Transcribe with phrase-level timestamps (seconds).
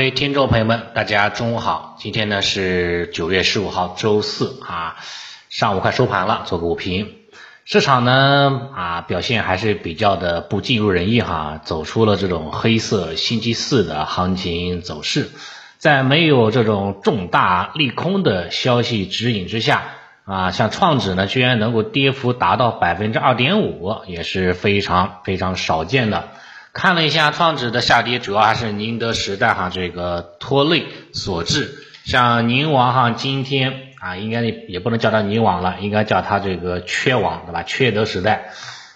[0.00, 1.94] 各位听众朋友们，大家中午好。
[1.98, 4.96] 今天呢是九月十五号，周四啊，
[5.50, 7.16] 上午快收盘了，做个午评。
[7.66, 15.28] 市场呢啊表现还是比较的不尽如人意哈，走出了这种黑色星期四的行情走势。
[15.76, 19.82] 在没有这种重大利空的消息指引之下
[20.24, 26.30] 啊，像创指呢居然能够跌幅达到百分之二点五，也是非常非常少见的。
[26.72, 31.74] 看了一下创指的下跌，主要还是宁德时代哈这个拖累所致。
[32.04, 37.62] 像宁王哈今天啊，应该也不能叫它宁王了，应该叫它这个缺王对吧？
[37.64, 38.52] 缺德时代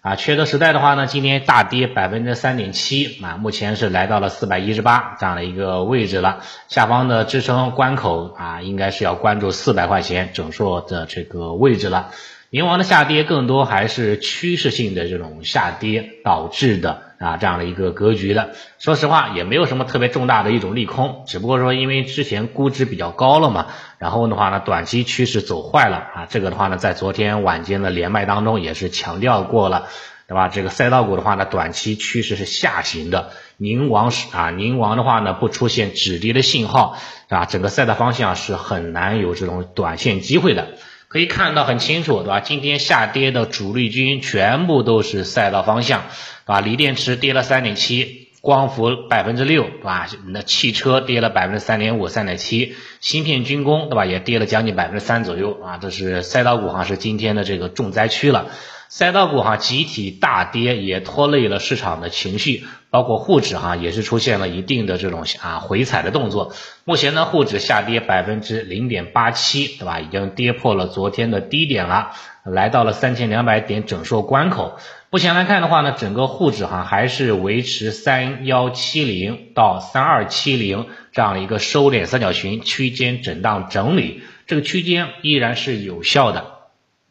[0.00, 6.38] 啊，缺德时代的话呢，今天大跌百分之三点七啊，目前是来到了四百一十八这样的一个位置了。
[6.68, 12.12] 下方的支撑关口啊，应该是要关注四百块钱整数的这个位置了。
[12.50, 17.02] 宁王的下跌更多还是趋势性的这种下跌导致的。
[17.18, 29.88] 啊，这样的一个格局的，说实话也没有什么特别重大的一种利空，只不过说因为之前估值比较高了嘛，然后的话呢，短期趋势走坏了啊，这个的话呢，在昨天晚间的连麦当中也是强调过了，
[30.28, 30.48] 对吧？
[30.48, 36.98] 这个赛道股的话呢，短期趋势是下行的，宁王是啊，宁王的话呢，不出现止跌的信号，
[37.30, 40.74] 啊，整个赛道方向是很难有这种短线机会的。
[41.16, 42.40] 可以看到很清楚，对吧？
[42.40, 46.02] 今天下跌的主力军全部都是赛道方向，
[46.44, 46.60] 对吧？
[46.60, 50.06] 锂电池跌了三点七，光伏百分之六，对吧？
[50.26, 54.04] 那汽车跌了百分之三点五、三点七，芯片军工，对吧？
[54.04, 55.78] 也跌了将近百分之三左右啊！
[55.80, 58.50] 这是赛道股哈，是今天的这个重灾区了。
[58.88, 66.54] 赛道股哈集体大跌，也拖累了市场的情绪，包括沪指哈也是出现了一定的这种啊回踩的动作。
[66.84, 70.00] 目前呢，沪指下跌百分之零点八七，对吧？
[70.00, 72.12] 已经跌破了昨天的低点了，
[72.44, 74.78] 来到了三千两百点整数关口。
[75.10, 86.55] 目前来看的话呢，整个沪指哈还是维持三幺七零到三二七零这样的一个收敛三角形区间震荡整理，这个区间依然是有效的。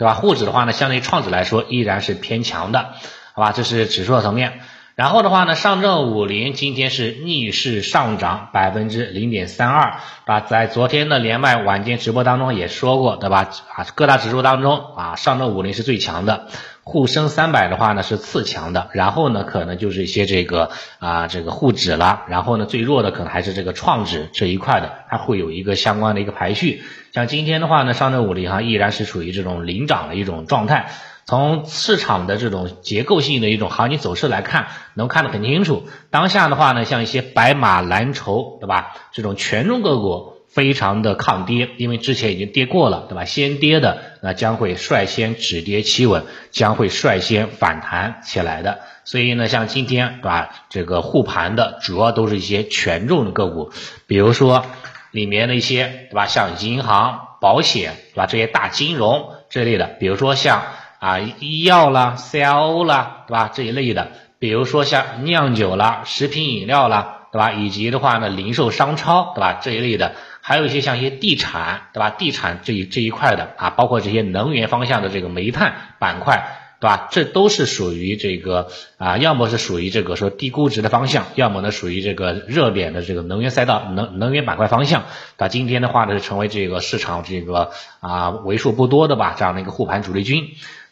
[0.00, 0.14] 对吧？
[0.14, 2.94] 沪指的话呢，相对于创指来说依然是偏强的，
[3.34, 3.52] 好吧？
[3.52, 4.60] 这是指数的层面。
[4.94, 13.50] 然后的话呢，上证五零今天是逆势上涨百分之零点三二，对吧，在昨天的连麦晚间直播当中也说过，对吧？
[13.74, 16.48] 啊，各大指数当中啊，上证五零是最强的。
[16.90, 26.82] 沪深三百的话呢是次强的，然后呢可能就是一些这个啊这个沪指了，然后呢最弱的可能还是这个创指这一块的，它会有一个相关的一个排序。
[27.12, 30.90] 像今天的话呢，上证五零哈依然是处于这种领涨的一种状态。
[31.26, 35.84] 从市场的这种结构性的一种行情走势来看，能看得很清楚。
[36.10, 38.96] 当下的话呢，像一些白马蓝筹，对吧？
[39.12, 40.39] 这种权重个股。
[40.52, 43.24] 非常的抗跌，因为之前已经跌过了，对吧？
[43.24, 48.80] 先跌的那将会率先止跌企稳，将会率先反弹起来的。
[49.04, 53.70] 所以呢，像今天对吧，这个护盘的主要都是一些权重的个股，
[54.06, 54.66] 比如说
[55.12, 60.62] 里面的一些对吧，像银行、保险对吧，这些大金融这类的，比如说像
[60.98, 70.14] 啊医药啦、CRO 啦对吧这一类的，比如说像酿酒啦、食品饮料啦对吧，以及的话呢零售商超对吧这一类的。
[70.42, 72.08] 还有一些像一些地产，对吧？
[72.08, 77.08] 地产这一这一块的啊，包括这些能源方向的这个煤炭板块，对吧？
[77.10, 85.04] 这都是属于这个啊，要么是属于这个说低估值的方向，要么呢属于这个热点的这个能源赛道、能能源板块方向。
[85.36, 90.48] 那今天的话呢，成为这个市场这个啊为数不多的吧这样的一个护盘主力军。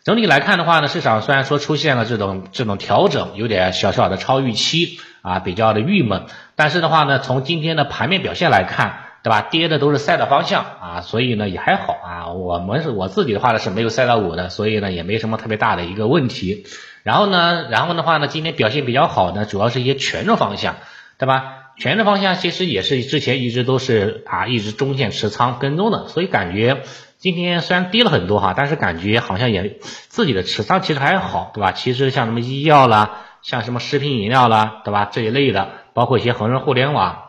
[0.08, 6.22] 整体来看的话呢，市场虽然说出现了这种这种调整，有点小小的超预期啊，比较的郁闷。
[6.56, 9.00] 但是的话呢，从今天的盘面表现来看。
[9.20, 9.42] 对吧？
[9.42, 12.28] 跌的都是赛道方向啊，所以呢也还好啊。
[12.28, 16.64] 我们是我自己的话呢是没有赛道股的，所以呢也没什么特别大的一个问题。
[17.02, 20.76] 然后呢，然后的话呢，今天表现比较好的主要是一些权重方向，
[21.18, 21.72] 对吧？
[21.76, 26.82] 权重方向其实也是之前一直都是啊一直中线持仓跟踪的，所以感觉
[27.18, 31.72] 今天虽然跌了很多哈，但是感觉好像也自己的持仓其实还好，对吧？
[31.72, 35.08] 其实像什么医药啦，像什么食品饮料啦，对吧？
[35.10, 37.24] 这一类的，包括一些恒生互联网。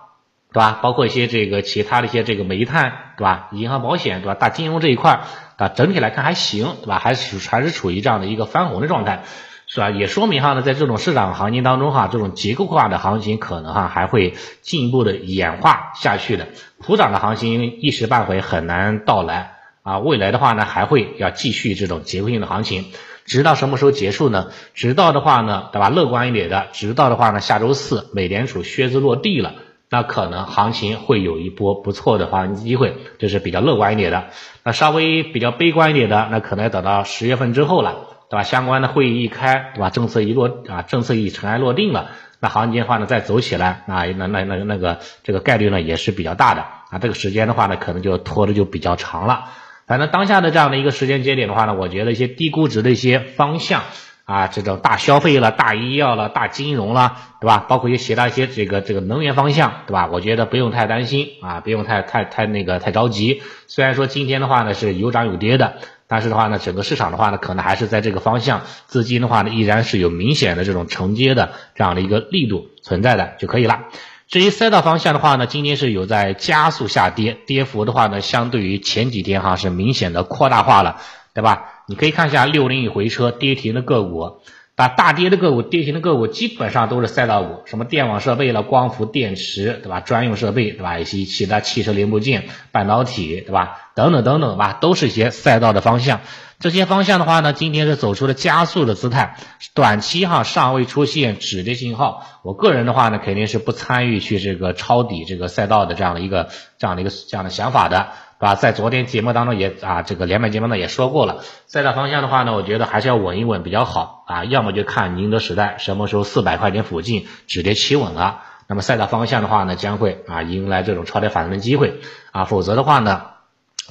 [0.51, 0.79] 对吧？
[0.81, 3.49] 包括一些这个其他的一些这个煤炭，对吧？
[3.51, 4.33] 银行、保险，对吧？
[4.33, 5.21] 大金融这一块，
[5.57, 6.97] 啊，整体来看还行，对吧？
[6.97, 9.21] 还是还是处于这样的一个翻红的状态，
[9.67, 9.91] 是吧？
[9.91, 16.47] 也说明哈呢，在这种市场行情当中哈，这种结构化的行情可能哈还会进一步的演化下去的，
[16.79, 19.51] 普涨的行情一时半会很难到来
[19.89, 19.99] 啊。
[19.99, 22.85] 未来的话呢，还会要继续这种结构性的行情，
[23.25, 24.47] 直到什么时候结束呢？
[24.73, 25.89] 直到的话呢，对吧？
[25.89, 29.53] 乐观一点的，直到的话呢，下周四美联储靴子落地了。
[29.91, 34.25] 那可能行情会有一波不错的话机会，这是比较乐观一点的。
[34.63, 37.95] 那稍微比较悲观一点的，那可能要等到十月份之后了，
[38.29, 38.43] 对吧？
[38.43, 39.89] 相关的会议一开，对吧？
[39.89, 49.45] 政策一落啊，政策一尘埃落定了，那行情的话呢再走起来啊，那那那那个这个概率呢也是比较大的啊，这个时间的话呢可能就拖的就比较长了。
[49.89, 53.81] 反正当下的这样的一个时间节点的话呢，我觉得一些低估值的一些方向。
[54.25, 57.65] 啊，这种大消费了、大医药了、大金融了，对吧？
[57.67, 60.07] 包括一些其他一些这个这个能源方向，对吧？
[60.13, 63.41] 我觉得不用太担心啊，不用太太太那个太着急。
[63.65, 73.85] 虽然说今天的话呢是有涨有跌的，但是的话呢，整个市场的话呢，可能还是在这个方向，资金的话呢依然是有明显的这种承接的这样的一个力度存在的就可以了。
[74.29, 81.01] 至于赛道方向的话呢，今天是有在加速下跌，跌幅的话呢，相对于前几天哈是明显的扩大化了。
[81.31, 81.83] 对吧？
[81.87, 84.41] 你可以看一下六零一回车跌停的个股，
[84.79, 89.99] 把大跌的个股、跌停的个股基本上都是赛道股，什么电网设备了、光伏电池，对吧？
[89.99, 90.97] 专用设备，对吧？
[90.99, 93.91] 一些其他汽车零部件、半导体，对吧？
[93.93, 96.21] 等等等等吧，都是一些赛道的方向。
[96.61, 99.35] 这些方向的话呢，今天是走出了加速的姿态，
[99.73, 102.25] 短期哈尚未出现止跌信号。
[102.43, 106.47] 我个人的话呢，肯定是不参与去这个抄底这个赛道的这样的一个
[106.77, 108.11] 这样的一个这样的想法的。
[108.39, 121.99] 啊，在昨天节目当中也啊，这个连麦节目呢也说过了，赛道方向的话呢，我觉得还是要稳一稳比较好啊，要么就看宁德时代什么时候四百块钱附近止跌企稳了，那么赛道方向的话呢，将会啊迎来这种超跌反弹的机会。
[122.31, 123.23] 啊，否则的话呢，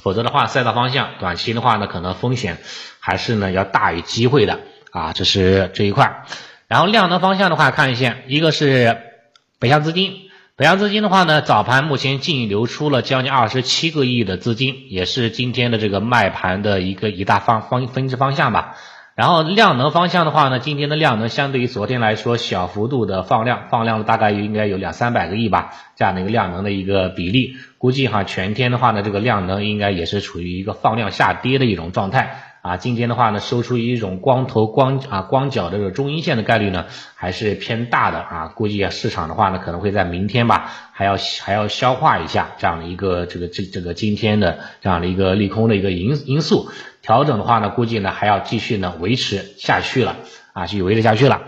[0.01, 2.57] 否则的话赛道方向短期的话呢，可能风险
[2.99, 4.61] 还是呢要大于机会的。
[4.91, 6.23] 啊，这是这一块，
[6.67, 8.97] 然后量能方向的话看一下，一个是
[9.59, 10.28] 北向资金。
[10.59, 18.75] 北向资金的话呢，早盘目前净流出了将近二十七个亿的资金，也是今天的这个卖盘的一个一大方方分支方向吧。
[19.15, 32.48] 然后量能方向的话呢，今天的量能相对于昨天来说小幅度的放量，放量了大概应该有两三百个亿吧，这样的一个量能的一个比例，估计哈全天的话呢，这个量能应该也是处于一个放量下跌的一种状态。
[32.61, 38.47] 啊，今天的话呢，收出一种光头光啊光脚的这个中阴线的概率呢，还是偏大的啊。
[38.53, 46.69] 估计啊，市场的话呢，可能会在明天吧，还要还要消化一下这样的一个这个这这个今天的这样的一个利空的一个因因素。
[47.01, 50.17] 调整的话呢，估计呢还要继续呢维持下去了
[50.53, 51.43] 啊，继续维持下去了，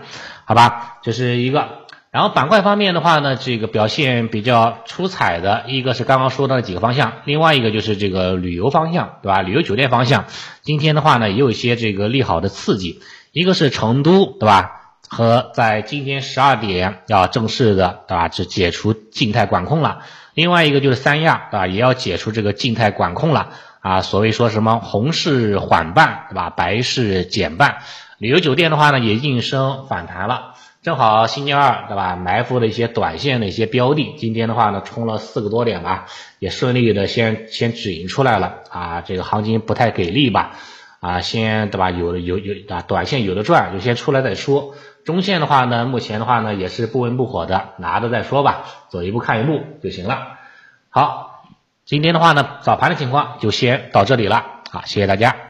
[0.46, 1.81] 好吧，这是一个。
[2.12, 9.40] 然后板块方面的话呢，这个表现比较出彩的一个是刚刚说到的几个方向，另外一个就是这个旅游方向，对吧？
[9.40, 10.26] 旅游酒店方向，
[10.60, 13.00] 今天的话呢也有一些这个利好的刺激，
[13.32, 14.72] 一个是成都，对吧？
[15.08, 18.28] 和在今天十二点要正式的，对吧？
[18.28, 20.00] 是解除静态管控了。
[20.34, 21.66] 另外一个就是三亚，对吧？
[21.66, 23.48] 也要解除这个静态管控了
[23.80, 24.02] 啊。
[24.02, 26.50] 所谓说什么红事缓办，对吧？
[26.50, 27.78] 白事减半，
[28.18, 30.52] 旅游酒店的话呢也应声反弹了。
[30.82, 32.16] 正好星期二对吧？
[32.16, 36.06] 埋伏的一些短线的一些标的，今天的话呢，冲了四个多点吧，
[36.40, 39.00] 也顺利的先先止盈出来了啊。
[39.00, 40.56] 这个行情不太给力吧？
[40.98, 41.92] 啊，先对吧？
[41.92, 44.74] 有有有啊，短线有的赚，就先出来再说。
[45.04, 50.36] 中线的话呢，目前的话呢，也是不温不火的，拿着再说吧，走一步看一步就行了。
[50.90, 51.44] 好，
[51.84, 55.46] 今天的话呢，早盘的情况就先到这里了，好，谢谢大家。